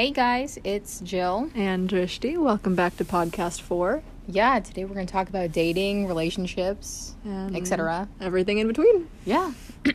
[0.00, 1.50] Hey guys, it's Jill.
[1.54, 4.02] And Drishti, welcome back to podcast four.
[4.26, 7.16] Yeah, today we're going to talk about dating, relationships,
[7.54, 8.08] etc.
[8.18, 9.10] Everything in between.
[9.26, 9.52] Yeah.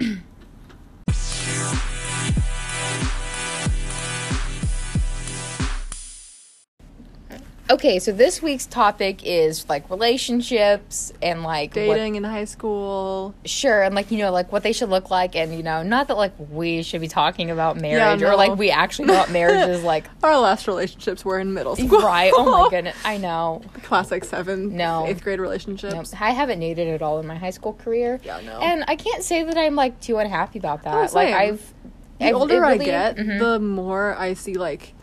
[7.69, 13.33] okay, so this week's topic is like relationships and like what- Dating in high school.
[13.45, 16.07] sure, and like you know, like what they should look like, and you know, not
[16.07, 18.35] that like we should be talking about marriage or no.
[18.35, 20.05] like we actually know what marriage is like.
[20.23, 22.01] Our last relationships were in middle school.
[22.01, 22.31] Right?
[22.35, 23.61] Oh my goodness, I know.
[23.83, 25.05] Classic seven, No.
[25.07, 26.13] eighth grade relationships.
[26.13, 28.19] No, I haven't dated at all in my high school career.
[28.23, 28.59] Yeah, no.
[28.59, 31.11] And I can't say that I'm like too unhappy about that.
[31.11, 31.33] Oh, like.
[31.33, 31.73] I've
[32.19, 33.39] The older it I really- get, Mhm.
[33.39, 34.93] the more I see like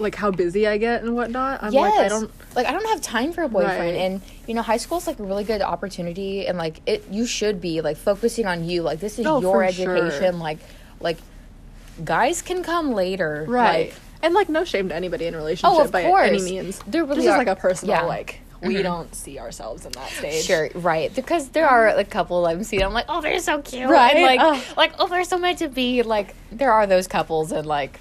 [0.00, 1.62] like how busy I get and whatnot.
[1.62, 1.82] I'm yes.
[1.96, 3.94] like I don't like I don't have time for a boyfriend Right.
[3.96, 7.26] and you know high school is like a really good opportunity and like it you
[7.26, 9.96] should be like focusing on you like this is Oh, your for sure.
[9.96, 10.58] education like
[11.00, 11.18] like
[12.04, 13.88] guys can come later right.
[13.90, 16.28] like, and like no shame to anybody in a relationship Oh, of by course.
[16.28, 16.80] any means.
[16.86, 18.02] There really this is like a personal yeah.
[18.02, 18.82] like we Mhm.
[18.82, 20.42] don't see ourselves in that stage.
[20.44, 21.14] Sure, right.
[21.14, 22.82] Because there are a couple I'm seeing.
[22.82, 23.90] I'm like, oh, they're so cute.
[23.90, 24.62] Right, And, like, ugh.
[24.74, 26.02] like, oh, they're so meant to be.
[26.02, 28.00] Like, there are those couples, and like,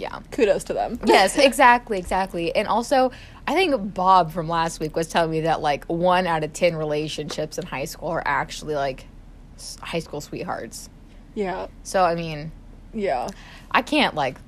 [0.00, 0.20] yeah.
[0.30, 0.98] Kudos to them.
[1.06, 2.54] yes, exactly, exactly.
[2.54, 3.12] And also,
[3.46, 6.76] I think Bob from last week was telling me that like one out of ten
[6.76, 9.06] relationships in high school are actually like
[9.80, 10.88] high school sweethearts.
[11.34, 11.66] yeah.
[11.82, 12.52] So I mean,
[12.94, 13.28] Yeah.
[13.70, 14.38] I can't like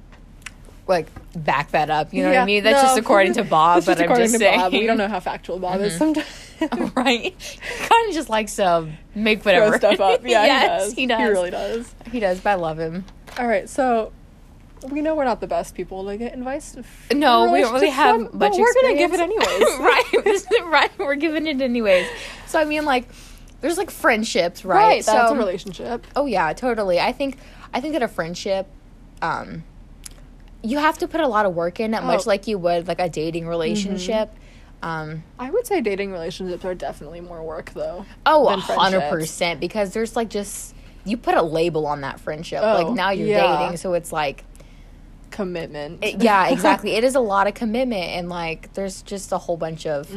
[0.88, 2.12] like back that up.
[2.12, 2.64] You know what I mean?
[2.64, 2.88] That's no.
[2.88, 4.60] just according to Bob, but just I'm just to saying.
[4.60, 4.72] Bob.
[4.72, 5.98] We don't know how factual Bob is mm-hmm.
[5.98, 6.92] sometimes.
[6.96, 7.34] right?
[7.78, 10.20] Kind of just likes to make whatever Throw stuff up.
[10.24, 11.20] Yeah, yes, he does.
[11.20, 11.28] He does.
[11.28, 11.94] He really does.
[12.10, 13.04] He does, but I love him.
[13.38, 14.12] All right, so
[14.90, 16.76] we know we're not the best people to get advice.
[17.12, 18.32] No, we don't really have from, much.
[18.32, 19.48] but we're gonna give it anyways.
[19.78, 20.62] right?
[20.66, 20.98] right.
[20.98, 22.06] We're giving it anyways.
[22.46, 23.08] So I mean, like,
[23.60, 24.76] there's like friendships, right?
[24.76, 26.06] Right, that's so, a relationship.
[26.16, 27.00] Oh yeah, totally.
[27.00, 27.38] I think
[27.72, 28.66] I think that a friendship,
[29.20, 29.64] um,
[30.62, 32.20] you have to put a lot of work in it, much Oh.
[32.20, 32.28] Mm-hmm.
[32.28, 34.30] like you would like a dating relationship.
[34.82, 38.04] Um, I would say dating relationships are definitely more work, though.
[38.26, 39.60] oh, hundred percent.
[39.60, 42.60] because there's like just you put a label on that friendship.
[42.62, 43.58] Oh, like now you're yeah.
[43.58, 44.44] dating, so it's like
[45.32, 46.04] Commitment.
[46.04, 46.92] It- yeah, exactly.
[46.92, 50.08] it is a lot of commitment, and like there's just a whole bunch of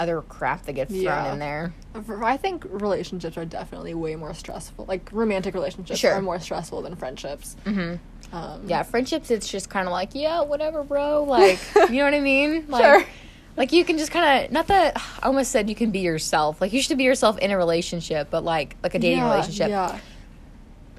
[0.00, 1.24] other crap that gets thrown Mm-hmm.
[1.26, 1.32] Yeah.
[1.32, 1.74] in there.
[2.24, 4.86] I think relationships are definitely way more stressful.
[4.86, 6.12] Like romantic relationships Sure.
[6.12, 7.56] are more stressful than friendships.
[7.64, 8.34] Mm-hmm.
[8.36, 9.30] Um, Yeah, friendships.
[9.30, 11.22] It's just kind of like, yeah, whatever, bro.
[11.24, 11.58] Like,
[11.90, 12.66] you know what I mean?
[12.68, 13.04] Like, Sure.
[13.56, 16.60] Like you can just kind of not that I almost said you can be yourself.
[16.60, 19.68] Like you should be yourself in a relationship, but like like a dating Yeah, relationship.
[19.70, 19.98] Yeah.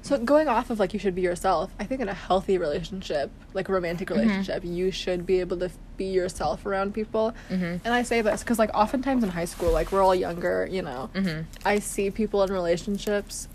[0.08, 3.30] So going off of like you should be yourself, I think in a healthy relationship,
[3.54, 4.20] like a romantic Mm-hmm.
[4.20, 7.34] relationship, you should be able to be yourself around people.
[7.50, 7.64] Mm-hmm.
[7.84, 10.82] And I say this because like oftentimes in high school, like we're all younger, you
[10.82, 11.10] know.
[11.14, 11.42] Mm-hmm.
[11.64, 13.48] I see people in relationships,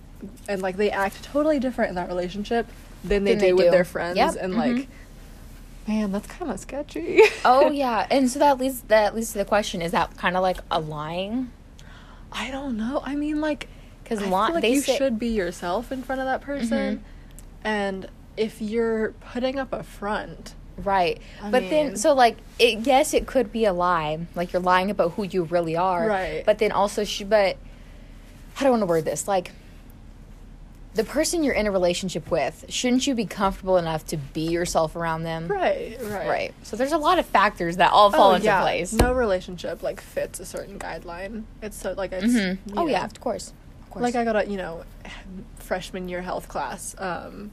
[0.47, 2.67] and like they act totally different in that relationship
[3.03, 4.57] than they Than do they with their friends, Yep, and mhm.
[4.57, 4.87] like,
[5.87, 7.21] man, that's kind of sketchy.
[7.45, 10.43] Oh yeah, and so that leads that leads to the question: Is that kind of
[10.43, 11.51] like a lying?
[12.31, 13.01] I don't know.
[13.05, 13.67] I mean, like,
[14.03, 17.03] Because like they you say should be yourself in front of that person, Mm-hmm.
[17.67, 23.13] and if you're putting up a front, right, I but then so like it, yes,
[23.13, 26.43] it could be a lie, like you're lying about who you really are, Right.
[26.45, 27.57] But then also, she, but
[28.55, 29.27] how do I want to word this?
[29.27, 29.51] Like
[30.95, 34.95] the person you're in a relationship with, shouldn't you be comfortable enough to be yourself
[34.95, 35.47] around them?
[35.47, 36.53] right, right, Right.
[36.61, 38.61] So there's a lot of factors that all fall Oh, into yeah.
[38.61, 38.93] place.
[38.93, 41.43] No relationship like fits a certain guideline.
[41.63, 42.25] It's so like it's.
[42.33, 42.57] Mhm.
[42.67, 43.53] you Oh yeah, of course.
[43.93, 44.03] Course.
[44.03, 44.83] Like I got a you know
[45.59, 46.95] freshman year health class.
[46.97, 47.51] Um,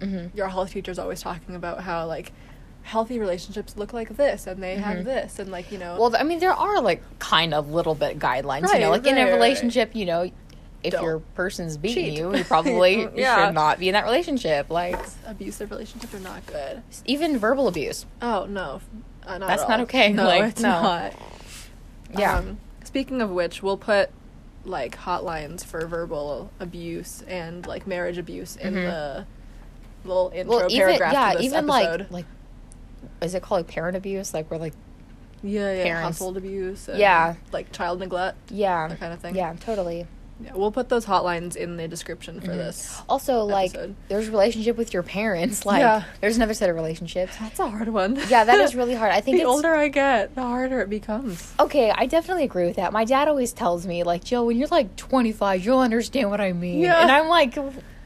[0.00, 0.34] Mhm.
[0.34, 2.32] your health teacher's always talking about how like
[2.82, 4.80] healthy relationships look like this and they Mhm.
[4.80, 7.94] have this and like you know Well, I mean, there are like kind of little
[7.94, 9.34] bit guidelines, you know, Right, like in right, a right.
[9.34, 10.30] relationship, you know,
[10.82, 12.18] if Don't your person's beating cheat.
[12.18, 13.46] you, you probably Yeah.
[13.46, 14.68] should not be in that relationship.
[14.70, 16.82] Like abusive relationships are not good.
[17.04, 18.04] even verbal abuse.
[18.20, 18.80] Oh no,
[19.24, 20.70] uh, not That's at not okay, No, like, it's no.
[20.82, 21.12] not.
[22.18, 22.38] Yeah.
[22.38, 24.10] Um, speaking of which, we'll put
[24.64, 28.90] like hotlines for verbal abuse and like marriage abuse in Mhm.
[28.90, 29.26] the
[30.08, 32.00] little intro well, even paragraph yeah, to this even episode.
[32.02, 32.24] like like
[33.20, 34.32] is it called like parent abuse?
[34.34, 34.74] Like we're like
[35.42, 36.02] yeah, yeah, parents.
[36.18, 36.88] household abuse.
[36.94, 37.34] Yeah.
[37.50, 38.52] like child neglect.
[38.52, 39.34] yeah, That kind of thing.
[39.34, 40.06] Yeah, totally.
[40.44, 42.56] Yeah, we'll put those hotlines in the description for Mhm.
[42.58, 43.00] this.
[43.08, 43.94] Also, like episode.
[44.08, 45.64] there's relationship with your parents.
[45.72, 46.02] Like Yeah.
[46.20, 47.34] there's another set of relationships.
[47.40, 48.18] That's a hard one.
[48.28, 49.12] Yeah, that is really hard.
[49.12, 51.52] I think the older I get, the harder it becomes.
[51.60, 52.92] Okay, I definitely agree with that.
[52.92, 56.52] My dad always tells me, like, Jill, when you're like 25, you'll understand what I
[56.52, 56.80] mean.
[56.80, 57.00] Yeah.
[57.02, 57.56] And I'm like,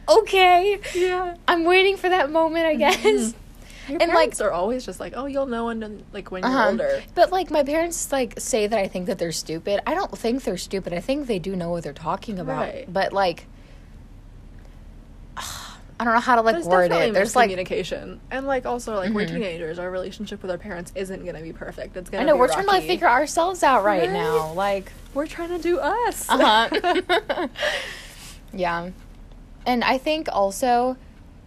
[0.09, 0.79] okay.
[0.95, 1.35] Yeah.
[1.49, 3.35] I'm waiting for that moment, I guess.
[3.89, 6.69] Your And, like- are always just like, oh, you'll know when, like when you're Uh-huh.
[6.71, 7.03] older.
[7.15, 9.81] But like my parents like say that I think that they're stupid.
[9.87, 10.93] I don't think they're stupid.
[10.93, 12.61] I think they do know what they're talking about.
[12.63, 12.93] Right.
[12.93, 13.47] But like
[15.99, 17.15] I don't know how to like There's word it.
[17.15, 19.29] There's like communication, and like also like we're Mhm.
[19.35, 19.79] teenagers.
[19.79, 21.97] Our relationship with our parents isn't gonna be perfect.
[21.97, 22.23] It's gonna.
[22.23, 24.11] I know be we're trying to like figure ourselves out right, Right?
[24.13, 24.53] now.
[24.53, 26.29] Like We're trying to do us.
[26.29, 27.49] uh-huh.
[28.53, 28.91] yeah.
[29.65, 30.99] And I think also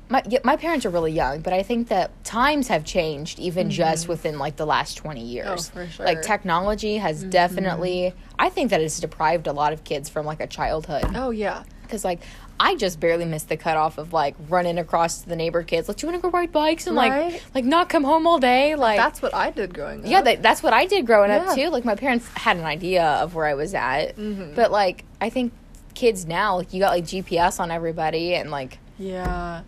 [0.09, 3.69] my yeah, my parents are really young, but I think that times have changed even
[3.69, 5.69] just within like the last 20 years.
[5.69, 5.79] Mm-hmm.
[5.79, 7.29] Oh, for Like technology has Mm-hmm.
[7.29, 11.05] definitely I think that it's deprived a lot of kids from like a childhood.
[11.15, 11.63] oh yeah.
[11.89, 12.21] Cuz like
[12.61, 15.87] I just barely missed the cutoff of like running across to the neighbor kids.
[15.87, 17.41] Like, do you want to go ride bikes and like, Right.
[17.55, 18.75] like not come home all day?
[18.75, 20.05] Like, That's what I did growing up.
[20.11, 21.69] yeah, that, that's what I did growing up too.
[21.69, 24.55] Like, my parents had an idea of where I was at, Mhm.
[24.55, 25.53] but like, I think
[25.93, 29.61] kids now, like, you got like GPS on everybody, and like, Yeah.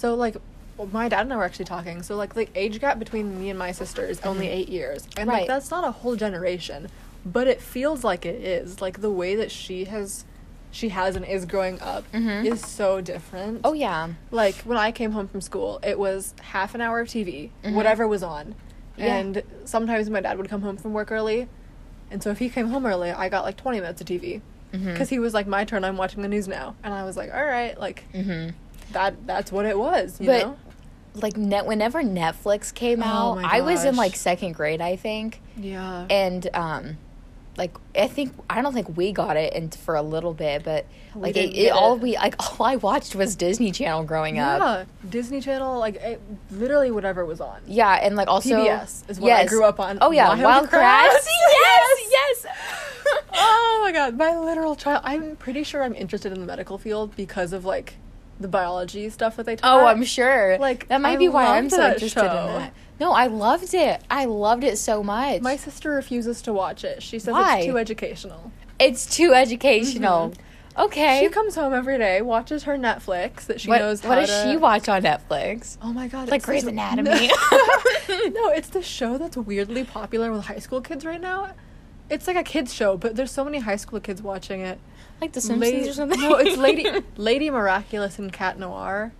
[0.00, 0.36] So like
[0.78, 2.02] well, my dad and I were actually talking.
[2.02, 5.06] So like the age gap between me and my sister is only eight years.
[5.18, 5.40] And Right.
[5.40, 6.88] like that's not a whole generation.
[7.26, 8.80] But it feels like it is.
[8.80, 10.24] Like the way that she has
[10.70, 12.46] she has and is growing up Mhm.
[12.46, 13.60] is so different.
[13.64, 17.08] oh yeah, Like when I came home from school, it was half an hour of
[17.08, 17.74] TV, Mhm.
[17.74, 18.54] whatever was on.
[18.96, 19.16] Yeah.
[19.16, 21.48] And sometimes my dad would come home from work early.
[22.10, 24.40] And so if he came home early, I got like 20 minutes of TV.
[24.72, 26.76] Because he was like, my turn, I'm watching the news now.
[26.84, 28.50] And I was like, all right, like, mm-hmm.
[28.92, 30.56] That that's what it was, you But know?
[31.14, 35.40] like, net whenever Netflix came Oh out, I was in like second grade, I think,
[35.56, 36.06] Yeah.
[36.10, 36.98] and um.
[37.56, 40.86] Like I think I don't think we got it and for a little bit, but
[41.14, 44.60] We like it, it, all we like all I watched was Disney Channel growing up.
[44.62, 44.84] yeah.
[45.10, 46.22] Disney Channel, like, it,
[46.52, 47.60] literally whatever was on.
[47.66, 49.98] Yeah, and like also PBS is what I grew up on.
[50.00, 51.08] Oh yeah, Wild Wild, Kratts.
[51.08, 51.26] Kratts.
[51.50, 51.98] yes,
[52.44, 52.46] yes.
[53.34, 55.02] oh my god, my literal child.
[55.04, 57.94] I'm pretty sure I'm interested in the medical field because of, like,
[58.40, 59.82] the biology stuff that they taught.
[59.82, 60.58] oh, I'm sure.
[60.58, 62.24] Like, that might I be why I'm so interested show.
[62.48, 62.72] in that.
[62.98, 64.02] No, I loved it.
[64.10, 65.40] I loved it so much.
[65.42, 67.02] My sister refuses to watch it.
[67.02, 67.58] She says Why?
[67.58, 68.52] it's too educational.
[68.78, 70.30] it's too educational.
[70.30, 70.82] Mm-hmm.
[70.82, 71.20] Okay.
[71.22, 74.50] She comes home every day, watches her Netflix that she what knows what does to-
[74.50, 75.76] she watch on Netflix?
[75.82, 77.10] Oh my god, Like it's Grey's this- Anatomy.
[78.08, 81.52] no, it's the show that's weirdly popular with high school kids right now.
[82.08, 84.78] It's like a kids show, but there's so many high school kids watching it.
[85.20, 86.20] Like The Simpsons Lady- or something?
[86.20, 86.86] No, it's Lady
[87.16, 89.12] Lady Miraculous and Cat Noir.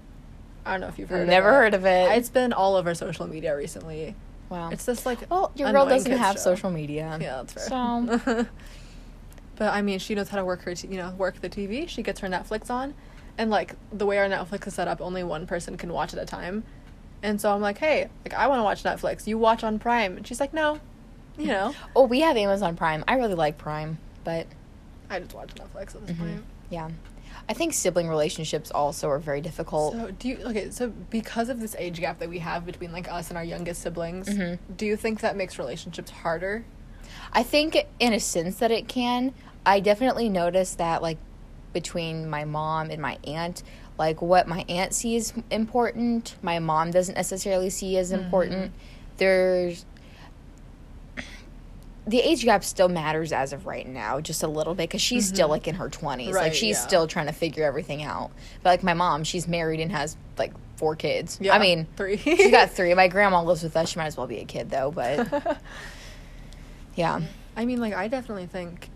[0.64, 1.26] I don't know if you've heard.
[1.28, 2.16] Never of heard of it.
[2.18, 4.14] It's been all over social media recently.
[4.48, 4.70] wow.
[4.70, 6.40] It's just like well, your girl doesn't have show.
[6.40, 7.18] social media.
[7.20, 8.16] Yeah, that's fair.
[8.24, 8.46] So
[9.56, 11.88] but I mean, she knows how to work her, t- you know, work the TV.
[11.88, 12.94] She gets her Netflix on,
[13.38, 16.18] and like the way our Netflix is set up, only one person can watch at
[16.20, 16.64] a time.
[17.22, 19.26] And so I'm like, hey, like I want to watch Netflix.
[19.26, 20.80] You watch on Prime, and she's like, no,
[21.38, 23.04] you know, Oh, we have Amazon Prime.
[23.06, 24.46] I really like Prime, but
[25.10, 26.18] I just watch Netflix at this Mhm.
[26.18, 26.44] point.
[26.70, 26.88] yeah.
[27.48, 29.94] I think sibling relationships also are very difficult.
[29.94, 30.70] So do you okay?
[30.70, 33.82] So because of this age gap that we have between like us and our youngest
[33.82, 34.58] siblings, Mhm.
[34.76, 36.64] do you think that makes relationships harder?
[37.32, 39.32] I think in a sense that it can.
[39.66, 41.18] I definitely noticed that like
[41.72, 43.62] between my mom and my aunt,
[43.98, 48.72] like what my aunt sees important, my mom doesn't necessarily see as important.
[49.18, 49.84] There's
[52.06, 55.28] the age gap still matters as of right now, just a little bit, because she's
[55.28, 55.52] still mm-hmm.
[55.52, 56.86] like in her twenties, like she's yeah.
[56.86, 58.30] still trying to figure everything out.
[58.62, 61.38] But like my mom, she's married and has like four kids.
[61.40, 62.16] Yeah, I mean, three.
[62.16, 62.92] she got three.
[62.94, 63.90] My grandma lives with us.
[63.90, 65.58] She might as well be a kid though, but
[66.94, 67.20] yeah.
[67.56, 68.88] I mean, like I definitely think,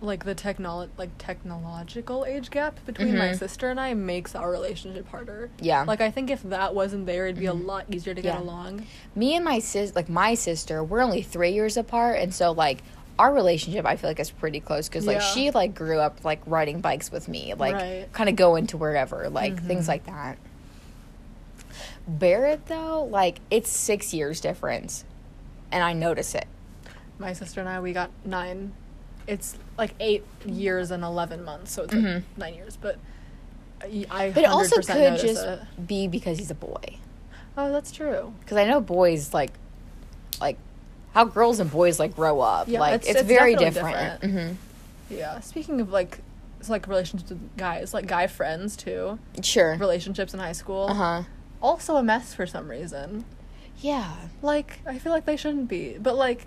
[0.00, 3.38] like the technolo- like technological age gap between my Mhm.
[3.38, 5.48] sister and I makes our relationship harder.
[5.60, 5.84] Yeah.
[5.84, 8.86] Like I think if that wasn't there, it'd be a lot easier to get along.
[9.14, 12.82] me and my sis like my sister we're only three years apart and so like
[13.18, 15.22] our relationship i feel like is pretty close because like Yeah.
[15.32, 18.12] she like grew up like riding bikes with me like Right.
[18.12, 19.66] kind of going to wherever like Mhm.
[19.68, 20.36] things like that
[22.06, 25.04] barrett though like it's six years difference
[25.70, 26.46] and i notice it
[27.18, 28.72] My sister and I, we got nine.
[29.26, 32.14] It's like eight years and eleven months, so it's Mhm.
[32.14, 32.76] like nine years.
[32.80, 32.98] But
[34.10, 34.86] I, but it also 100%
[35.20, 35.60] could just it.
[35.86, 36.96] be because he's a boy
[37.58, 38.32] Oh, that's true.
[38.40, 39.52] because i know boys like
[40.40, 40.56] like
[41.12, 44.58] how girls and boys like grow up Yeah, like it's- it's, it's very different, different.
[44.58, 45.40] hmm Yeah.
[45.40, 46.20] Speaking of like,
[46.58, 49.18] it's like relationships with guys, like guy friends too.
[49.42, 50.86] sure Relationships in high school.
[50.88, 51.24] uh-huh
[51.60, 53.24] Also a mess for some reason.
[53.80, 56.46] yeah Like I feel like they shouldn't be, but like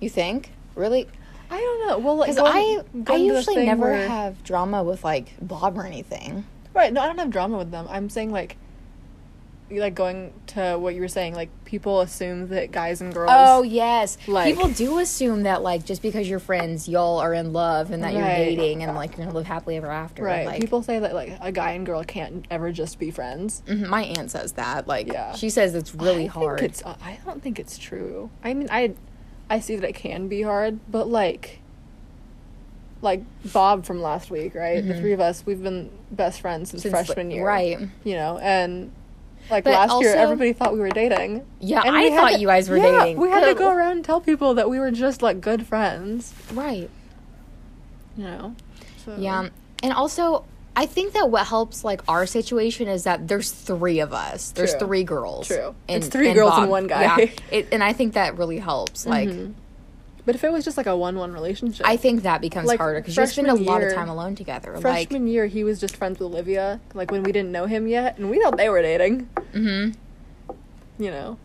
[0.00, 1.08] you think really
[1.52, 1.98] I don't know.
[1.98, 5.34] Well, like Because I, I going to the usually never where- have drama with like
[5.40, 6.44] Bob or anything.
[6.74, 6.92] Right.
[6.92, 7.86] No, I don't have drama with them.
[7.90, 8.56] I'm saying like,
[9.70, 11.34] like going to what you were saying.
[11.34, 13.30] Like people assume that guys and girls.
[13.32, 17.52] Oh yes, Like- people do assume that like just because you're friends, y'all are in
[17.52, 20.24] love and that you're dating and like you're gonna live happily ever after.
[20.24, 20.46] Right.
[20.46, 23.62] Like, people say that like a guy and girl can't ever just be friends.
[23.66, 24.86] Mhm, my aunt says that.
[24.88, 25.34] Like, Yeah.
[25.34, 26.60] she says it's really I hard.
[26.60, 28.28] Think it's, uh, I don't think it's true.
[28.44, 28.94] I mean, I,
[29.52, 31.58] I see that it can be hard, but like,
[33.02, 34.82] like Bob from last week, right?
[34.86, 35.00] The Mhm.
[35.00, 37.78] three of us, we've been best friends since, Since, freshman year, right.
[38.04, 38.92] You know, and
[39.50, 41.44] like But last year, everybody thought we were dating.
[41.60, 43.20] Yeah, And I thought to- you guys were yeah, dating.
[43.20, 46.32] We had to go around and tell people that we were just like good friends.
[46.54, 46.88] Right.
[48.16, 48.54] You know.
[49.04, 49.16] So.
[49.18, 49.48] Yeah.
[49.82, 54.12] And also, I think that what helps like our situation is that there's three of
[54.14, 54.52] us.
[54.52, 54.86] There's True.
[54.86, 55.46] three girls.
[55.48, 55.74] True.
[55.88, 57.02] And, It's three girls and one guy.
[57.02, 57.30] Yeah.
[57.50, 59.04] It, and I think that really helps.
[59.06, 59.52] Like, Mhm.
[60.24, 63.00] But if it was just like a one-one relationship, I think that becomes Like, harder
[63.00, 64.76] because you spend a freshman lot of time alone together.
[64.80, 68.18] freshman year he was just friends with Olivia, like when we didn't know him yet,
[68.18, 69.28] and we thought they were dating.
[69.36, 69.90] like, hmm
[70.98, 71.38] You know,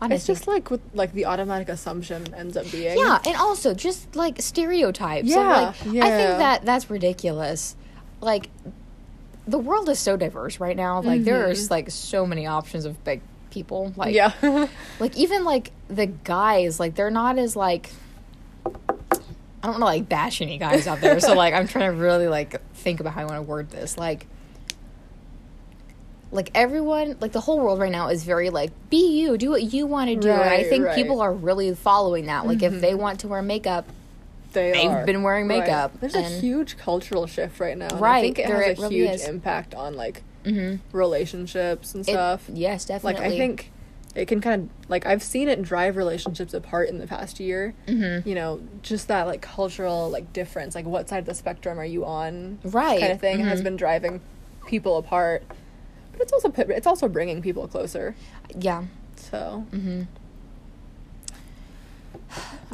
[0.00, 2.96] honestly, it's just like with like the automatic assumption ends up being.
[2.98, 5.28] yeah, and also just like stereotypes.
[5.28, 7.76] Yeah, like, I think that that's ridiculous.
[8.24, 8.48] Like,
[9.46, 11.00] the world is so diverse right now.
[11.02, 11.70] Like, there's Mhm.
[11.70, 13.92] like so many options of big people.
[13.96, 14.32] Like, yeah.
[14.98, 17.90] like even like the guys like they're not as like
[18.66, 18.70] i
[19.68, 22.26] don't want to like bash any guys out there so like i'm trying to really
[22.28, 24.26] like think about how i want to word this like
[26.32, 29.62] like everyone like the whole world right now is very like be you do what
[29.62, 30.94] you want to do and i think right.
[30.96, 32.98] people are really following that like if they Mhm.
[32.98, 33.86] want to wear makeup
[34.54, 35.04] they They've are.
[35.04, 35.60] been wearing Right.
[35.60, 37.86] makeup, There's a huge cultural shift right now.
[37.86, 39.28] and I Right, think it there has it a really huge is.
[39.28, 40.76] impact on like mm-hmm.
[40.96, 42.48] relationships and stuff.
[42.52, 43.70] yes definitely like I think
[44.14, 47.74] it can kind of like I've seen it drive relationships apart in the past year.
[47.88, 48.26] mm-hmm.
[48.28, 51.84] You know, just that like cultural like difference, like what side of the spectrum are
[51.84, 53.64] you on, Right, Kind of thing has mhm.
[53.64, 54.20] been driving
[54.66, 55.42] people apart.
[56.12, 58.14] But it's also it's also bringing people closer.
[58.56, 58.84] yeah
[59.16, 60.02] So Mm-hmm.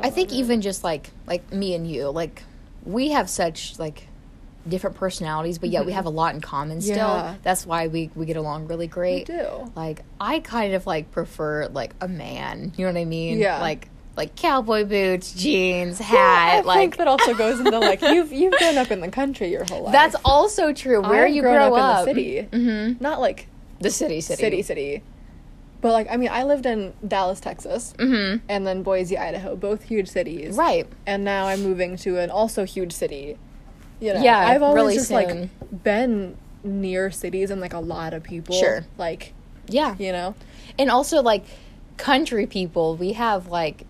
[0.02, 2.42] I think even just like like me and you, like
[2.84, 4.06] we have such like
[4.68, 6.96] different personalities, but yet we have a lot in common still.
[6.96, 7.34] Yeah.
[7.42, 9.26] That's why we we get along really we great.
[9.26, 9.70] do.
[9.74, 12.72] Like I kind of like prefer like a man.
[12.76, 13.38] You know what I mean?
[13.38, 13.60] Yeah.
[13.60, 16.64] Like like cowboy boots, jeans, Yeah, hat.
[16.64, 19.50] I like think that also goes into like you've you've grown up in the country
[19.50, 19.92] your whole life.
[19.92, 21.00] that's also true.
[21.00, 22.48] Where I've you grown grow up up, in the city.
[22.50, 23.02] Mm-hmm.
[23.02, 23.46] not like
[23.80, 25.02] The city, city, city city.
[25.80, 28.44] But like I mean I lived in Dallas, Texas, Mm-hmm.
[28.48, 30.56] and then Boise, Idaho, both huge cities.
[30.56, 30.86] Right.
[31.06, 33.38] And now I'm moving to an also huge city.
[34.00, 35.16] You know, Yeah, I've always really just soon.
[35.70, 38.54] like been near cities and like a lot of people.
[38.54, 38.84] Sure.
[38.98, 39.32] Like,
[39.68, 39.94] Yeah.
[39.98, 40.34] you know.
[40.78, 41.44] and also like
[41.96, 43.84] country people we have like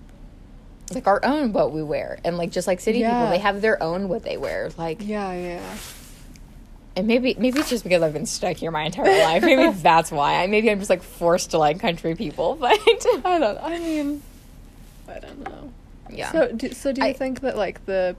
[0.92, 3.80] like our own what we wear and like just like city people they have their
[3.80, 5.76] own what they wear like Yeah, yeah.
[7.00, 10.12] And maybe maybe it's just because i've been stuck here my entire life maybe that's
[10.12, 12.78] why I, maybe i'm just like forced to like country people but
[13.24, 14.22] I don't I mean
[15.08, 15.72] I don't know.
[16.10, 18.14] yeah So do, so do you I- think that like the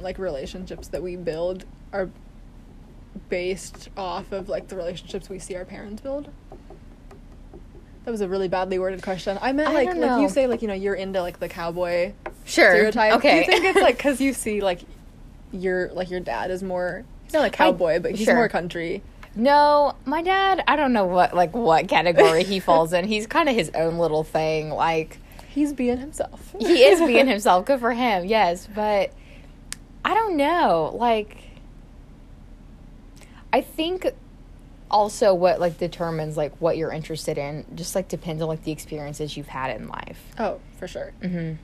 [0.00, 2.10] like relationships that we build are
[3.28, 6.28] based off of like the relationships we see our parents build?
[8.04, 9.38] That was a really badly worded question.
[9.42, 12.12] I meant I like like you say like you know you're into like the cowboy
[12.46, 13.14] sure stereotype.
[13.14, 14.80] okay Do you think it's like because you see like
[15.52, 18.34] your like your dad is more he's not a cowboy but he's sure.
[18.34, 19.02] more country.
[19.36, 23.48] no my dad i don't know what like what category he falls in he's kind
[23.48, 25.18] of his own little thing like
[25.58, 26.54] He's being himself.
[26.60, 27.64] he is being himself.
[27.64, 28.26] Good for him.
[28.26, 29.12] Yes, but
[30.04, 30.94] I don't know.
[30.94, 31.36] Like,
[33.52, 34.06] I think
[34.90, 38.72] also what like determines like what you're interested in just like depends on like the
[38.72, 40.22] experiences you've had in life.
[40.38, 41.12] Oh, for sure.
[41.22, 41.54] Mm-hmm.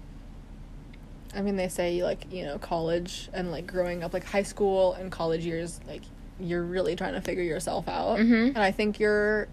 [1.35, 4.93] I mean, they say like you know college and like growing up, like high school
[4.95, 6.03] and college years, like
[6.41, 8.19] you're really trying to figure yourself out.
[8.19, 8.49] Mhm.
[8.49, 9.49] And I think you're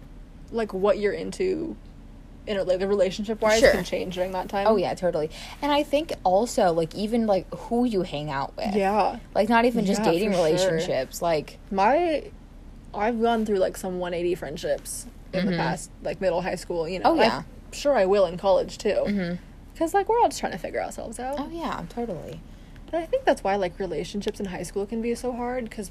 [0.50, 1.76] like what you're into,
[2.46, 3.70] in a, like the relationship wise, Sure.
[3.70, 4.66] can change during that time.
[4.66, 5.30] Oh yeah, totally.
[5.62, 8.74] And I think also like even like who you hang out with.
[8.74, 9.18] yeah.
[9.34, 10.44] Like not even just Yeah, dating for sure.
[10.46, 11.22] relationships.
[11.22, 12.24] Like My,
[12.94, 15.56] I've gone through like some 180 friendships in the Mhm.
[15.56, 16.88] past, like middle high school.
[16.88, 17.12] You know.
[17.12, 17.38] Oh, yeah.
[17.38, 19.04] I'm sure I will in college too.
[19.06, 19.38] mhm.
[19.72, 21.36] Because like we're all just trying to figure ourselves out.
[21.38, 22.40] Oh yeah, totally.
[22.90, 25.90] But I think that's why like relationships in high school can be so hard because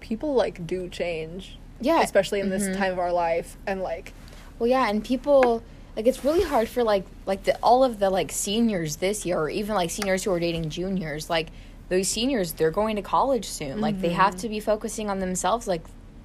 [0.00, 1.58] people like do change.
[1.80, 2.02] Yeah.
[2.02, 2.76] Especially in this Mhm.
[2.76, 4.12] time of our life and like
[4.58, 5.62] Well, yeah, and people
[5.96, 9.38] like it's really hard for like like the all of the like seniors this year,
[9.38, 11.28] or even like seniors who are dating juniors.
[11.30, 11.48] Like
[11.88, 13.80] those seniors, they're going to college soon.
[13.80, 14.40] Like they have Mhm.
[14.40, 15.66] to be focusing on themselves.
[15.66, 15.82] Like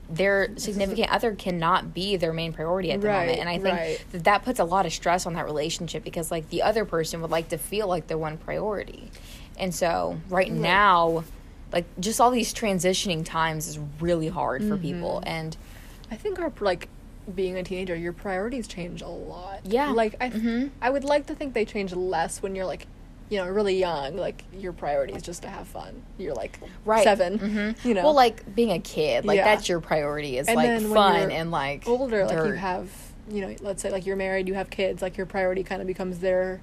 [0.10, 3.78] their significant other cannot be their main priority at the Right, moment, and I think
[3.78, 4.06] right.
[4.12, 7.22] that that puts a lot of stress on that relationship because like the other person
[7.22, 9.10] would like to feel like they're one priority,
[9.58, 10.52] and so right, Right.
[10.52, 11.24] now.
[11.74, 15.30] Like just all these transitioning times is really hard for people, Mhm.
[15.30, 15.58] and
[16.12, 16.88] I think our like
[17.34, 19.62] being a teenager, your priorities change a lot.
[19.64, 19.90] Yeah.
[19.90, 20.70] Like I, Mhm.
[20.82, 22.86] I would like to think they change less when you're like,
[23.29, 24.15] you know, really young.
[24.17, 26.01] Like your priority is just to have fun.
[26.17, 27.86] You're like right 7 Mhm.
[27.86, 28.03] You know.
[28.03, 29.46] well like being a kid like Yeah.
[29.46, 32.53] that's your priority is And like then when fun you're and like older, like you
[32.53, 32.89] have,
[33.29, 35.01] you know, let's say like you're married, you have kids.
[35.01, 36.62] Like your priority kind of becomes their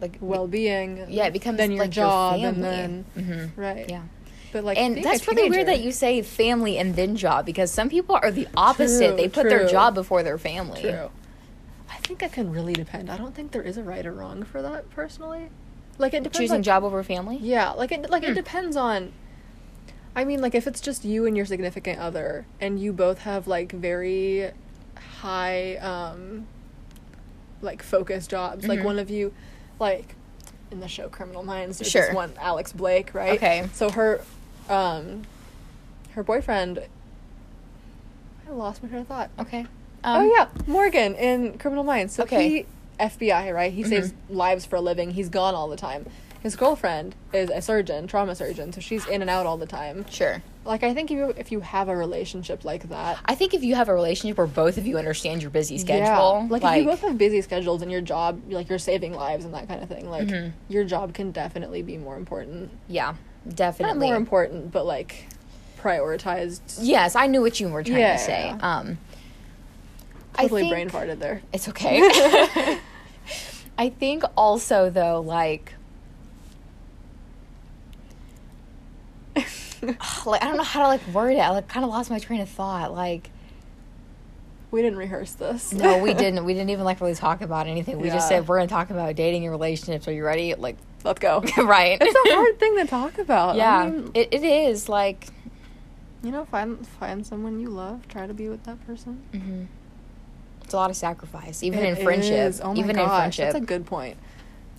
[0.00, 1.06] like well being.
[1.08, 3.50] yeah it becomes then your like job your and then Mhm.
[3.56, 3.88] right.
[3.88, 4.02] yeah
[4.52, 7.88] But like, and that's really weird that you say family and then job because some
[7.88, 9.08] people are the opposite.
[9.08, 10.82] True, they put their job before their family.
[10.82, 11.10] True.
[11.88, 13.08] I think it can really depend.
[13.10, 15.48] I don't think there is a right or wrong for that personally.
[15.98, 16.38] Like it depends.
[16.38, 17.38] Choosing on, job over family.
[17.40, 18.30] Yeah, like it like Hmm.
[18.30, 19.12] it depends on.
[20.14, 23.46] I mean, like if it's just you and your significant other, and you both have
[23.46, 24.50] like very
[25.20, 26.46] high, um,
[27.60, 28.66] like focused jobs.
[28.66, 28.84] Like Mhm.
[28.84, 29.32] one of you,
[29.78, 30.14] like
[30.70, 32.12] in the show Criminal Minds, there's Sure.
[32.14, 33.34] one Alex Blake, right?
[33.34, 33.68] Okay.
[33.74, 34.20] So her,
[34.68, 35.22] um,
[36.12, 36.80] her boyfriend.
[38.48, 39.30] I lost my train of thought.
[39.38, 39.66] Okay.
[40.04, 42.14] oh yeah, Morgan in Criminal Minds.
[42.14, 42.48] So Okay.
[42.48, 42.66] he
[43.00, 43.72] FBI, right?
[43.72, 44.14] He saves Mhm.
[44.30, 45.10] lives for a living.
[45.12, 46.06] He's gone all the time.
[46.42, 50.04] His girlfriend is a surgeon, trauma surgeon, so she's in and out all the time.
[50.10, 50.42] Sure.
[50.64, 53.62] Like I think if you if you have a relationship like that, I think if
[53.62, 56.46] you have a relationship where both of you understand your busy schedule, yeah.
[56.48, 59.54] Like, if you both have busy schedules and your job, like you're saving lives and
[59.54, 60.52] that kind of thing, like Mhm.
[60.68, 62.70] your job can definitely be more important.
[62.88, 63.14] yeah,
[63.46, 65.26] Not definitely more important, but like
[65.80, 66.60] prioritized.
[66.80, 68.16] Yes, I knew what you were trying Yeah.
[68.16, 68.54] to say.
[68.60, 68.98] Um,
[70.34, 71.42] I Totally think- brain farted there.
[71.52, 71.98] It's okay.
[73.82, 75.74] I think also though, like,
[79.34, 81.40] like I don't know how to like word it.
[81.40, 82.94] I like kind of lost my train of thought.
[82.94, 83.30] Like,
[84.70, 85.72] We didn't rehearse this.
[85.72, 86.44] no, we didn't.
[86.44, 87.98] We didn't even like really talk about anything.
[87.98, 90.06] We just said we're gonna talk about dating and relationships.
[90.06, 90.54] Are you ready?
[90.54, 91.40] Like, Let's go.
[91.58, 91.98] right?
[92.00, 93.56] it's a hard thing to talk about.
[93.56, 95.26] Yeah, I mean, it, it is like.
[96.22, 98.06] you know, find find someone you love.
[98.06, 99.20] Try to be with that person.
[99.34, 99.66] mhm.
[100.72, 102.32] It's a lot of sacrifice, even It in friendship.
[102.48, 102.58] is.
[102.62, 103.52] Oh my even gosh, in friendship.
[103.52, 104.16] that's a good point.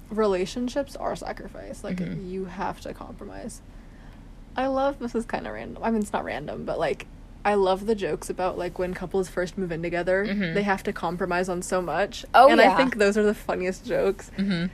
[0.09, 1.83] Relationships are sacrifice.
[1.83, 2.31] Like Mhm.
[2.31, 3.61] you have to compromise.
[4.57, 5.83] I love this is kind of random.
[5.83, 7.05] I mean, it's not random, but like
[7.45, 10.55] I love the jokes about like when couples first move in together, Mhm.
[10.55, 12.25] they have to compromise on so much.
[12.33, 12.73] Oh, and yeah.
[12.73, 14.31] I think those are the funniest jokes.
[14.35, 14.65] Mm-hmm.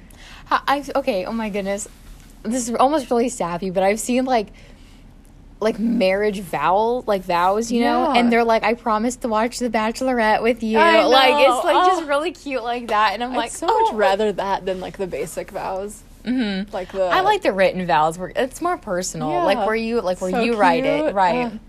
[0.49, 1.25] I okay.
[1.25, 1.89] Oh my goodness,
[2.43, 4.53] this is almost really sappy, but I've seen like
[5.61, 8.19] like marriage vow like vows, you know, Yeah.
[8.19, 11.87] and they're like, "I promise to watch The Bachelorette with you." Like it's like Oh.
[11.87, 13.83] just really cute like that, and I'm I'd like, so oh.
[13.85, 16.01] much rather that than like the basic vows.
[16.25, 16.73] Mm-hmm.
[16.73, 20.21] Like the I like the written vows where it's more personal, like where you like
[20.21, 21.45] where So you write it, right?
[21.47, 21.60] Ugh.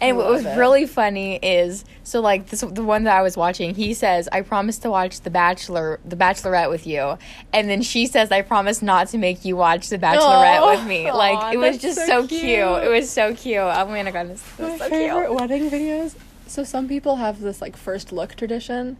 [0.00, 0.56] And what was it.
[0.56, 3.74] really funny is so like this the one that I was watching.
[3.74, 7.18] He says, "I promise to watch The Bachelor, The Bachelorette with you,"
[7.52, 10.70] and then she says, "I promise not to make you watch The Bachelorette Aw.
[10.70, 12.40] with me." Oh, like Aw, it was just so so, cute.
[12.42, 12.52] cute.
[12.84, 13.58] It was so cute.
[13.58, 15.40] Oh my goodness, it my so favorite cute.
[15.40, 16.14] wedding videos.
[16.46, 18.96] So some people have this like first look tradition.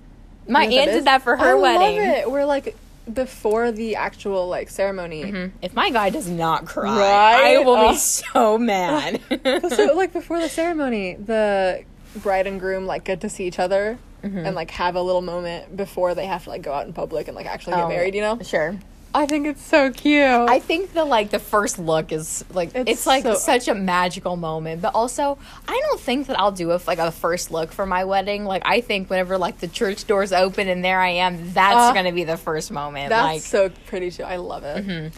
[0.48, 1.98] My You know aunt did that for her I wedding.
[1.98, 2.30] Love it.
[2.30, 2.76] We're like
[3.14, 5.24] before the actual like ceremony.
[5.24, 5.50] Mhm.
[5.62, 7.56] If my guy does not cry, Right?
[7.58, 7.90] I will Oh.
[7.92, 9.20] be so mad.
[9.70, 11.82] so like before the ceremony, the
[12.16, 14.46] bride and groom like get to see each other Mhm.
[14.46, 17.28] and like have a little moment before they have to like go out in public
[17.28, 18.14] and like actually get Oh, married.
[18.14, 18.76] You know, Sure.
[19.14, 20.22] I think it's so cute.
[20.24, 23.74] I think the like the first look is like it's, It's like so- such a
[23.74, 27.72] magical moment, but also I don't think that I'll do a like a first look
[27.72, 28.44] for my wedding.
[28.44, 31.92] Like I think whenever like the church doors open and there I am, that's Uh,
[31.94, 33.08] gonna be the first moment.
[33.08, 34.24] that's like so pretty too.
[34.24, 34.86] I love it.
[34.86, 35.12] Mhm.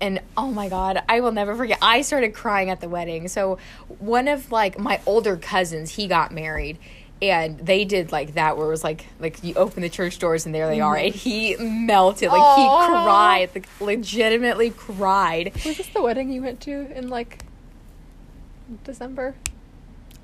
[0.00, 1.78] and oh my god, I will never forget.
[1.80, 3.28] I started crying at the wedding.
[3.28, 3.58] So
[4.00, 6.76] one of like my older cousins, he got married.
[7.22, 10.44] And they did like that, where it was like, like you open the church doors
[10.44, 12.56] and there they are, and he melted, like Aw.
[12.56, 15.52] he cried, like legitimately cried.
[15.64, 17.44] Was this the wedding you went to in like
[18.84, 19.34] December?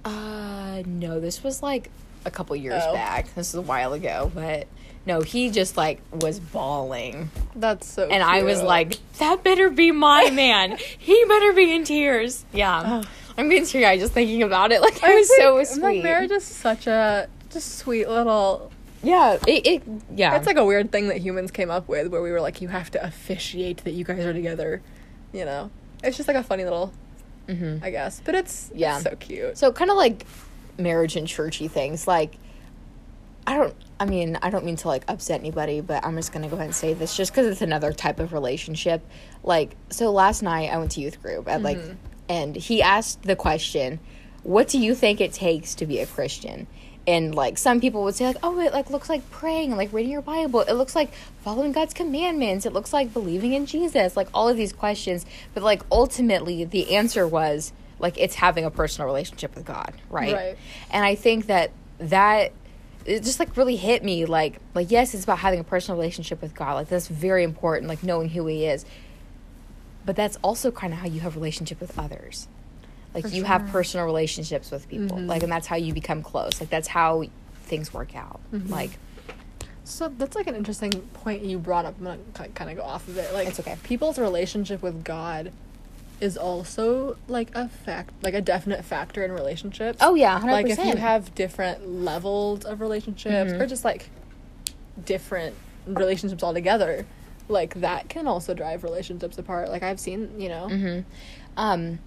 [0.05, 1.91] Uh, no, this was like
[2.25, 2.95] a couple years Oh.
[2.95, 3.33] back.
[3.35, 4.67] This is a while ago, but
[5.07, 8.09] no, he just like was bawling, That's so.
[8.09, 10.79] and I was like, "That better be my man.
[10.99, 13.09] he better be in tears." Yeah, Oh.
[13.39, 14.81] I'm getting teary eyed just thinking about it.
[14.89, 15.83] Like it I was so think, sweet.
[15.83, 18.71] Like marriage is such a just sweet little.
[19.03, 19.83] yeah, it, it
[20.15, 20.37] yeah.
[20.37, 22.69] It's like a weird thing that humans came up with, where we were like, you
[22.69, 24.83] have to officiate that you guys are together.
[25.33, 25.71] You know,
[26.03, 26.93] it's just like a funny little,
[27.49, 27.83] Mhm.
[27.83, 28.21] I guess.
[28.25, 28.97] But it's Yeah.
[28.97, 29.57] it's so cute.
[29.57, 30.27] So kind of like
[30.79, 32.07] marriage and churchy things.
[32.09, 32.35] Like
[33.47, 36.43] I don't I mean, I don't mean to like upset anybody, but I'm just going
[36.45, 39.03] to go ahead and say this just cuz it's another type of relationship.
[39.43, 41.79] Like so last night I went to youth group at like
[42.29, 44.01] and he asked the question,
[44.43, 46.67] "What do you think it takes to be a Christian?"
[47.07, 50.13] And like some people would say like, "Oh, it like looks like praying, like reading
[50.13, 50.61] your Bible.
[50.61, 51.11] It looks like
[51.43, 52.67] following God's commandments.
[52.67, 56.95] It looks like believing in Jesus." Like all of these questions, but like ultimately the
[56.95, 60.35] answer was like it's having a personal relationship with God, right?
[60.35, 60.59] Right.
[60.91, 62.53] And I think that that
[63.05, 66.43] it just like really hit me like like yes, it's about having a personal relationship
[66.43, 66.75] with God.
[66.75, 68.85] Like that's very important, like knowing who he is.
[70.05, 72.49] But that's also kind of how you have relationship with others.
[73.15, 75.17] Like For you have personal relationships with people.
[75.19, 75.27] Mhm.
[75.27, 76.61] Like and that's how you become close.
[76.61, 77.25] Like that's how
[77.65, 78.41] things work out.
[78.53, 78.69] Mhm.
[78.71, 78.91] Like
[79.85, 81.95] So that's like an interesting point you brought up.
[81.99, 83.33] I'm gonna kind of go off of it.
[83.33, 83.77] Like It's okay.
[83.83, 85.53] People's relationship with God
[86.21, 89.99] is also like a fact like a definite factor in relationships.
[90.01, 90.45] Oh yeah, 100%.
[90.53, 93.61] like if you have different levels of relationships Mhm.
[93.61, 94.11] or just like
[95.05, 95.55] different
[95.87, 97.07] relationships altogether,
[97.49, 99.71] like that can also drive relationships apart.
[99.71, 100.69] Like I've seen, you know.
[100.69, 101.01] hmm
[101.57, 101.99] Um,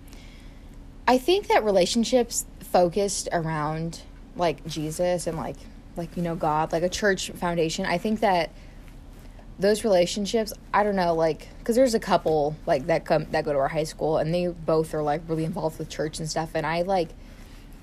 [1.08, 4.02] I think that relationships focused around
[4.36, 5.58] like Jesus and like
[5.98, 7.86] like you know God, like a church foundation.
[7.86, 8.52] I think that
[9.60, 13.54] those relationships, I don't know, like because there's a couple like that come that go
[13.54, 16.52] to our high school, and they both are like really involved with church and stuff,
[16.56, 17.10] and I like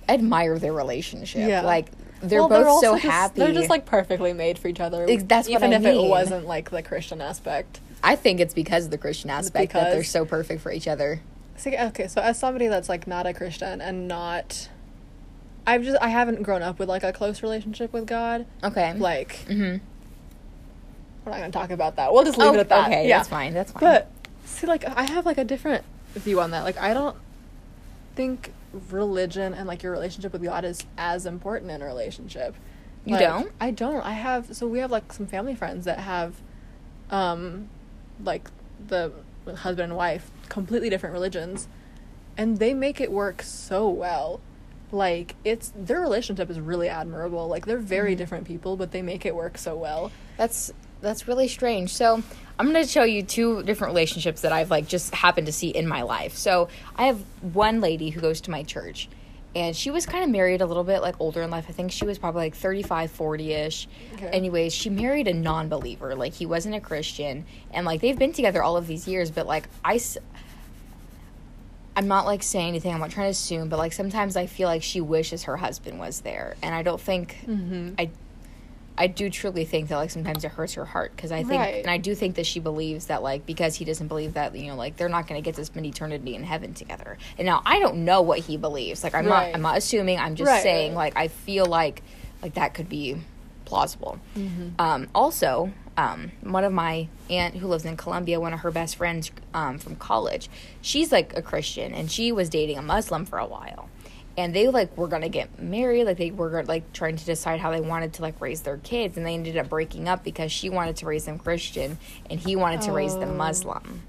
[0.08, 1.48] admire their relationship.
[1.48, 1.62] Yeah.
[1.62, 1.86] Like
[2.20, 3.40] they're Well, both so also just- happy.
[3.40, 5.06] They're just like perfectly made for each other.
[5.08, 6.04] Ex- that's what even I if mean.
[6.04, 7.80] it wasn't like the Christian aspect.
[8.02, 11.20] I think it's because of the Christian aspect that they're so perfect for each other.
[11.56, 14.68] See, okay, so as somebody that's like not a Christian and not,
[15.66, 18.46] I've just I haven't grown up with like a close relationship with God.
[18.62, 18.94] Okay.
[18.94, 19.84] Like mm-hmm.
[21.24, 22.12] we're not gonna talk about that.
[22.12, 22.88] We'll just leave it at that.
[22.88, 23.18] Okay, yeah.
[23.18, 23.54] that's fine.
[23.54, 23.80] That's fine.
[23.80, 24.10] But
[24.44, 26.62] see, like I have like a different view on that.
[26.62, 27.16] Like I don't
[28.14, 28.52] think
[28.90, 32.54] religion and like your relationship with God is as important in a relationship.
[33.04, 33.52] You Like, don't?
[33.60, 34.00] I don't.
[34.04, 36.40] I have so we have like some family friends that have,
[37.10, 37.68] um,
[38.22, 38.50] like
[38.86, 39.12] the
[39.56, 41.68] husband and wife completely different religions,
[42.36, 44.40] and they make it work so well.
[44.90, 47.46] Like it's their relationship is really admirable.
[47.48, 48.18] Like they're very Mm-hmm.
[48.18, 50.10] different people, but they make it work so well.
[50.36, 51.94] That's that's really strange.
[51.94, 52.22] So
[52.58, 55.68] I'm going to show you two different relationships that I've like just happened to see
[55.68, 56.36] in my life.
[56.36, 59.08] So I have one lady who goes to my church,
[59.54, 61.66] and she was kind of married a little bit like older in life.
[61.68, 63.88] I think she was probably like 35, 40 ish.
[64.14, 64.26] Okay.
[64.28, 66.14] Anyways, she married a non-believer.
[66.16, 69.30] Like he wasn't a Christian, and like they've been together all of these years.
[69.30, 69.94] But like I.
[69.96, 70.18] s-
[71.96, 72.94] I'm not like saying anything.
[72.94, 75.98] I'm not trying to assume, but like sometimes I feel like she wishes her husband
[75.98, 77.94] was there, and I don't think Mm-hmm.
[77.98, 78.10] I
[78.98, 81.76] I do truly think that like sometimes it hurts her heart because I think Right.
[81.76, 84.66] and I do think that she believes that like because he doesn't believe that you
[84.68, 87.16] know like they're not going to get to spend eternity in heaven together.
[87.38, 89.02] And now I don't know what he believes.
[89.04, 89.46] Like I'm Right.
[89.50, 90.18] not I'm not assuming.
[90.18, 92.02] I'm just Right, saying like I feel like
[92.42, 93.16] like that could be
[93.64, 94.18] plausible.
[94.36, 94.68] Mm-hmm.
[94.80, 98.96] Um, also, um, one of my aunt who lives in Colombia, one of her best
[98.96, 100.48] friends um, from college,
[100.80, 103.90] she's like a Christian and she was dating a Muslim for a while.
[104.38, 107.72] And they like were gonna get married, like they were like trying to decide how
[107.72, 110.70] they wanted to like raise their kids, and they ended up breaking up because she
[110.70, 111.98] wanted to raise them Christian
[112.30, 113.34] and he wanted to raise them Oh.
[113.34, 114.02] Muslim.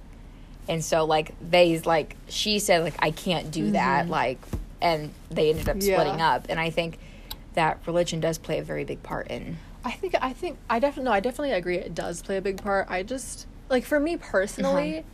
[0.67, 4.37] And so like they like she said like I can't do that like,
[4.81, 6.19] and they ended up splitting Mm-hmm.
[6.19, 6.35] Yeah.
[6.35, 6.45] up.
[6.47, 6.99] And I think
[7.55, 11.05] that religion does play a very big part in I think I think I definitely
[11.09, 12.85] no, I definitely agree it does play a big part.
[12.87, 15.07] I just like for me personally Uh-huh.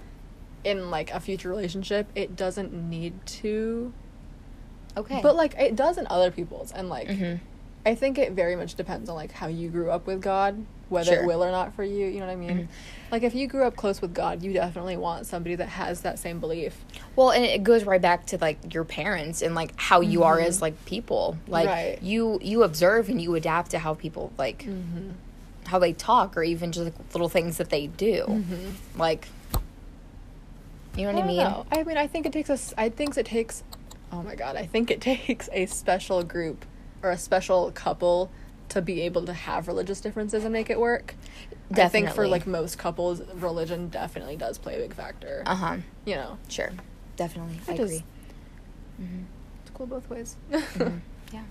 [0.65, 3.93] in like a future relationship, it doesn't need to
[4.97, 5.19] Okay.
[5.21, 7.39] but like it does in other people's and like Mhm.
[7.87, 11.11] I think it very much depends on like how you grew up with God, whether
[11.13, 11.21] Sure.
[11.23, 12.57] it will or not for you, you know what I mean?
[12.57, 12.67] Mhm.
[13.11, 16.17] Like if you grew up close with God, you definitely want somebody that has that
[16.17, 16.83] same belief.
[17.15, 20.39] Well, and it goes right back to like your parents and like how you are
[20.39, 21.37] as like people.
[21.47, 21.75] Like Mm-hmm.
[21.75, 22.01] Right.
[22.01, 25.09] you you observe and you adapt to how people like Mm-hmm.
[25.67, 28.43] how they talk or even just like, little things that they do.
[28.97, 29.27] Like
[30.97, 31.37] you know what I, don't mean?
[31.37, 31.65] know.
[31.71, 32.73] I mean, I think it takes us.
[32.77, 33.63] I think it takes.
[34.15, 34.55] Oh my god!
[34.55, 36.65] I think it takes a special group
[37.03, 38.31] or a special couple
[38.69, 41.15] to be able to have religious differences and make it work.
[41.75, 45.43] I think for like most couples, religion definitely does play a big factor.
[45.45, 45.77] Uh-huh.
[46.05, 46.71] You know, Sure.
[47.15, 47.59] Definitely.
[47.67, 47.79] I is.
[47.79, 48.03] agree.
[49.01, 49.23] Mm-hmm.
[49.61, 50.35] it's cool both ways.
[51.33, 51.41] Yeah.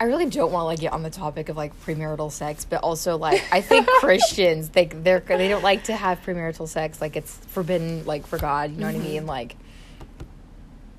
[0.00, 2.82] I really don't want to like get on the topic of like premarital sex, but
[2.82, 7.16] also like I think Christians they they're they don't like to have premarital sex like
[7.16, 9.26] it's forbidden like for God, you know what I mean?
[9.26, 9.56] Like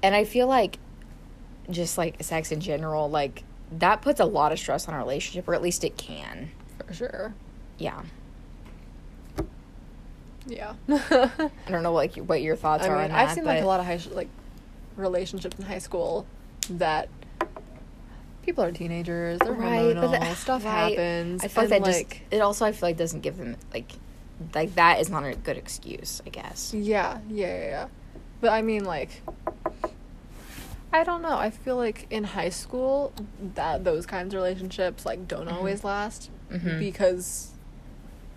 [0.04, 0.78] and I feel like
[1.70, 5.48] just like sex in general like that puts a lot of stress on our relationship
[5.48, 6.52] or at least it can.
[6.86, 7.34] for sure.
[7.78, 8.02] Yeah.
[10.46, 10.74] Yeah.
[10.90, 13.30] I don't know like what your thoughts I are mean, on that.
[13.30, 14.28] I've seen like a lot of high like
[14.98, 16.26] relationships in high school
[16.70, 17.10] that
[18.44, 20.98] people are teenagers, they're right, hormonal, but the- stuff right.
[20.98, 21.44] happens.
[21.44, 23.94] I feel like that like, just it also I feel like doesn't give them like
[24.54, 26.74] like that is not a good excuse, I guess.
[26.74, 27.88] Yeah, yeah, yeah, yeah.
[28.42, 29.22] But I mean, like,
[30.94, 31.38] I don't know.
[31.38, 33.14] I feel like in high school
[33.56, 35.54] that those kinds of relationships like don't Mhm.
[35.54, 36.80] always last Mhm.
[36.80, 37.52] because,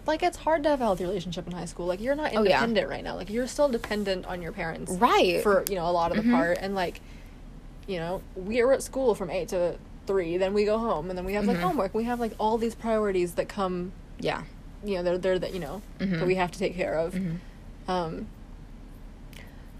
[0.06, 1.86] like, it's hard to have a healthy relationship in high school.
[1.86, 2.58] Like, you're not Oh, yeah.
[2.62, 3.16] independent right now.
[3.16, 5.42] Like, you're still dependent on your parents, Right.
[5.42, 6.32] For you know a lot of the Mhm.
[6.32, 7.00] part, and like,
[7.88, 10.36] you know, we are at school from eight to three.
[10.36, 11.62] Then we go home, and then we have like Mhm.
[11.62, 11.94] homework.
[11.94, 13.92] We have like all these priorities that come.
[14.20, 14.42] Yeah.
[14.84, 16.20] You know, they're they're that you know Mhm.
[16.20, 17.14] that we have to take care of.
[17.14, 17.36] Mhm.
[17.88, 18.26] Um,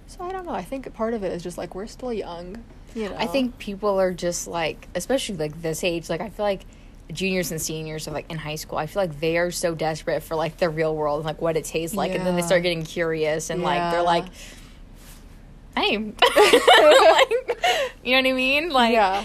[0.07, 0.53] so I don't know.
[0.53, 2.63] I think part of it is just like we're still young.
[2.95, 3.17] You know.
[3.19, 6.65] I think people are just like, especially like this age, like I feel like
[7.13, 10.23] juniors and seniors of like in high school, I feel like they are so desperate
[10.23, 12.63] for like the real world and like what it tastes like, and then they start
[12.63, 14.07] getting curious and like they're Yeah.
[14.07, 14.25] like,
[15.77, 17.31] "Hey," like,
[18.05, 18.71] you know what I mean?
[18.71, 19.25] Like, yeah.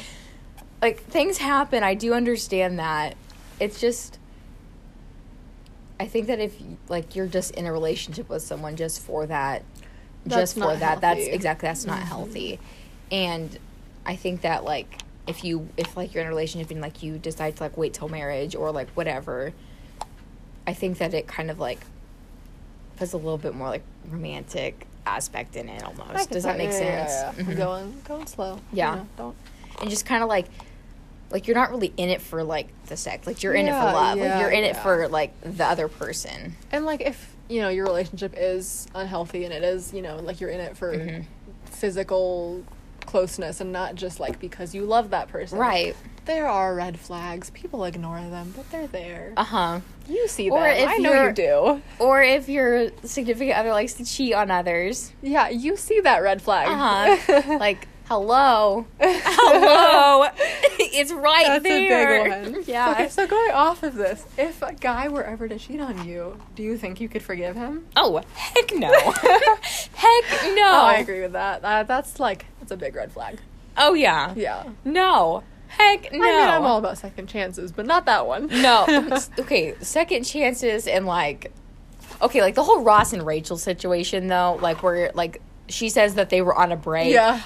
[0.81, 1.83] like things happen.
[1.83, 3.15] I do understand that.
[3.59, 4.17] It's just
[5.99, 6.55] I think that if
[6.87, 9.63] like you're just in a relationship with someone just for that
[10.25, 12.03] That's just for that that's exactly that's not Mhm.
[12.03, 12.59] healthy.
[13.11, 13.57] And
[14.05, 17.17] I think that like if you if like you're in a relationship and like you
[17.17, 19.53] decide to like wait till marriage or like whatever
[20.67, 21.79] I think that it kind of like
[22.97, 26.29] puts a little bit more like romantic aspect in it almost.
[26.29, 27.11] Does that make yeah, sense?
[27.11, 27.53] yeah, yeah.
[27.53, 28.59] Mhm Going going slow.
[28.71, 28.91] Yeah.
[28.91, 29.35] You know, don't
[29.81, 30.45] and just kind of like
[31.31, 33.83] like you're not really in it for like the sex like you're in it for
[33.85, 37.69] love like you're in it for like the other person And like if you know
[37.69, 41.25] your relationship is unhealthy and it is you know like you're in it for Mhm.
[41.65, 42.63] physical
[43.05, 45.57] closeness and not just like because you love that person.
[45.57, 47.49] right There are red flags.
[47.49, 49.33] People ignore them, but they're there.
[49.35, 50.77] uh-huh you see or them.
[50.77, 51.81] if I know you do.
[51.97, 56.41] or if your significant other likes to cheat on others Yeah, you see that red
[56.41, 56.67] flag.
[56.69, 60.27] uh-huh like hello hello
[60.79, 62.63] it's right That's there a big one.
[62.67, 66.07] yeah Okay, so going off of this, if a guy were ever to cheat on
[66.07, 67.85] you, do you think you could forgive him?
[67.95, 71.61] oh heck no heck no Oh, I agree with that.
[71.61, 71.87] that.
[71.87, 73.39] That's like that's a big red flag.
[73.77, 74.63] oh yeah Yeah.
[74.83, 78.47] no heck no I mean, I'm all about second chances, but not that one.
[78.47, 78.87] No.
[79.37, 81.51] okay, second chances and like
[82.23, 86.31] okay, like the whole Ross and Rachel situation though, like where like she says that
[86.31, 87.13] they were on a break.
[87.13, 87.41] yeah.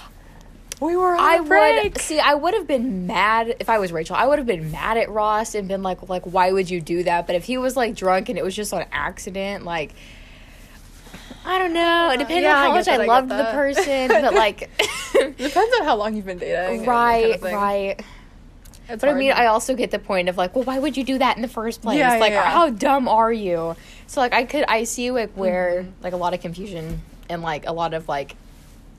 [0.83, 1.93] We were on I break.
[1.93, 4.15] would see I would have been mad if I was Rachel.
[4.15, 7.03] I would have been mad at Ross and been like like why would you do
[7.03, 7.25] that?
[7.27, 9.93] But if he was like drunk and it was just on accident, like
[11.45, 12.11] I don't know.
[12.13, 14.69] It depends Yeah, on how much I, I loved the person, but like
[15.13, 16.79] Depends on how long you've been dating.
[16.79, 18.01] that kind right, of right.
[18.89, 21.03] It's But I mean, I also get the point of like, well, why would you
[21.05, 21.97] do that in the first place?
[21.97, 22.49] Yeah, like, yeah.
[22.49, 23.75] how dumb are you?
[24.07, 25.91] So like, I could, I see like where Mhm.
[26.03, 28.35] like a lot of confusion and like a lot of like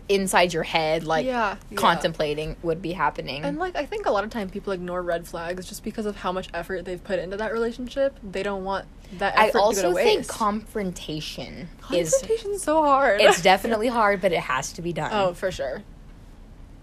[0.08, 1.76] inside your head, like Yeah, yeah.
[1.76, 3.42] contemplating would be happening.
[3.44, 6.16] And like I think a lot of time people ignore red flags just because of
[6.16, 8.18] how much effort they've put into that relationship.
[8.22, 8.84] They don't want
[9.18, 10.30] that I effort to go also think waste.
[10.30, 12.14] confrontation is
[12.58, 13.20] so hard.
[13.20, 15.10] it's definitely hard, but it has to be done.
[15.12, 15.82] oh for sure.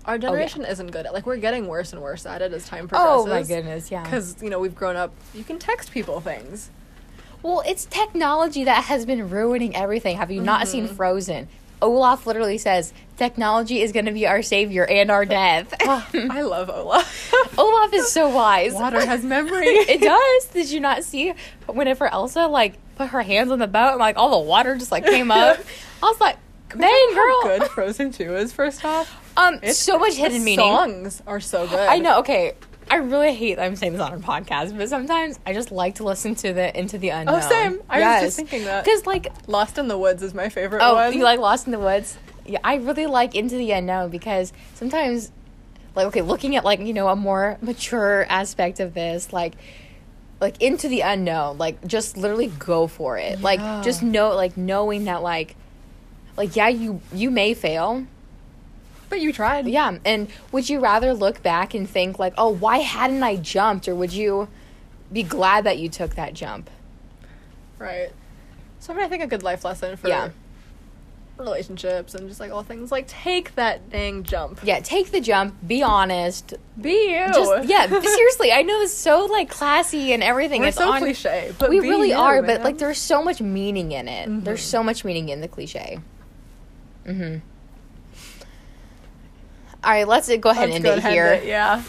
[0.05, 0.19] Our yeah.
[0.21, 3.25] generation isn't good at like we're getting worse and worse at it as time progresses.
[3.25, 4.03] Oh my goodness, yeah.
[4.03, 5.13] Because you know we've grown up.
[5.35, 6.71] You can text people things.
[7.43, 10.17] Well, it's technology that has been ruining everything.
[10.17, 10.95] Have you not seen Mhm.
[10.95, 11.47] Frozen?
[11.81, 15.73] Olaf literally says technology is going to be our savior and our death.
[15.81, 17.33] Oh, I love Olaf.
[17.57, 18.73] Olaf is so wise.
[18.73, 19.65] Water has memory.
[19.67, 20.45] it does.
[20.53, 21.33] Did you not see
[21.67, 24.91] whenever Elsa like put her hands on the boat and like all the water just
[24.91, 25.59] like came up?
[26.03, 26.37] I was like,
[26.69, 27.57] dang How girl.
[27.59, 28.53] good Frozen Two is.
[28.53, 30.65] First off, Um, It's- so much hidden meaning.
[30.65, 31.79] Songs are so good.
[31.79, 32.19] I know.
[32.19, 32.53] Okay,
[32.91, 35.95] I really hate that I'm saying this on our podcast, but sometimes I just like
[35.95, 37.35] to listen to the into the unknown.
[37.41, 37.79] Oh, same.
[37.89, 38.83] I was just thinking that.
[38.83, 41.13] because like Lost in the Woods is my favorite Oh, one.
[41.13, 42.17] you like Lost in the Woods?
[42.45, 45.31] Yeah, I really like Into the Unknown because sometimes,
[45.95, 49.53] like, okay, looking at like you know a more mature aspect of this, like,
[50.41, 53.37] like Into the Unknown, like just literally go for it.
[53.39, 53.43] Yeah.
[53.43, 55.55] Like, just know, like knowing that, like,
[56.35, 58.05] like yeah, you you may fail,
[59.11, 59.67] but you tried.
[59.67, 63.87] yeah, and would you rather look back and think like, oh, why hadn't I jumped,
[63.87, 64.47] or would you
[65.13, 66.69] be glad that you took that jump?
[67.77, 68.11] Right.
[68.79, 70.29] So I mean, I think a good life lesson for Yeah.
[71.37, 74.59] relationships and just like all things like take that dang jump.
[74.63, 75.55] Yeah, take the jump.
[75.67, 76.53] Be honest.
[76.79, 77.27] Be you.
[77.33, 78.51] Just yeah, seriously.
[78.51, 80.61] I know it's so like classy and everything.
[80.61, 80.99] We're it's so on.
[81.01, 84.43] cliche, but we really you, are, but like there's so much meaning in it.
[84.45, 84.65] There's Mhm.
[84.69, 85.99] so much meaning in the cliche.
[87.05, 87.39] Mm-hmm.
[89.83, 91.33] All right, let's uh, go ahead and end it here.
[91.33, 91.81] and- yeah.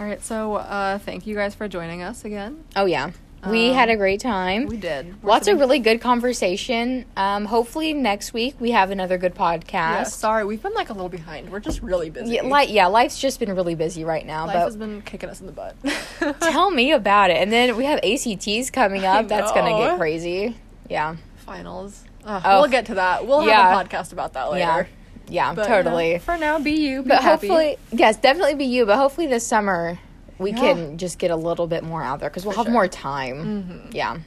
[0.00, 0.22] All right.
[0.22, 2.64] So uh, thank you guys for joining us again.
[2.74, 3.12] Oh yeah,
[3.48, 4.66] we Um, had a great time.
[4.66, 5.22] We did.
[5.22, 7.04] We're Lots of really good conversation.
[7.16, 9.70] Um, hopefully next week we have another good podcast.
[9.72, 11.50] Yeah, sorry, we've been like a little behind.
[11.50, 12.34] We're just really busy.
[12.34, 14.46] Yeah, yeah, life's just been really busy right now.
[14.46, 15.76] Life but has been kicking us in the butt.
[16.40, 17.36] tell me about it.
[17.36, 19.28] And then we have ACTs coming up.
[19.28, 20.56] That's gonna get crazy.
[20.90, 21.16] Yeah.
[21.36, 22.02] Finals.
[22.24, 22.60] Ugh, Oh.
[22.62, 23.26] We'll get to that.
[23.26, 23.62] We'll Yeah.
[23.74, 24.58] have a podcast about that later.
[24.58, 24.84] Yeah.
[25.28, 26.18] Yeah, But, totally.
[26.18, 27.02] for now, be you.
[27.02, 27.48] Be but happy.
[27.48, 28.84] hopefully, yes, definitely be you.
[28.86, 29.98] But hopefully this summer
[30.38, 30.56] we Yeah.
[30.58, 32.72] can just get a little bit more out there because we'll For have sure.
[32.72, 33.84] more time.
[33.86, 33.94] Mhm.
[33.94, 34.18] Yeah.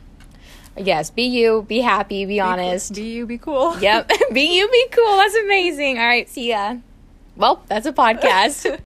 [0.80, 2.94] Yes, be you, be happy, be, Be cool- honest.
[2.94, 3.26] Be you.
[3.26, 3.78] Be cool.
[3.80, 5.18] yep, be you, be cool.
[5.18, 5.98] That's amazing.
[5.98, 6.76] All right, see ya.
[7.36, 8.66] Well, that's a podcast.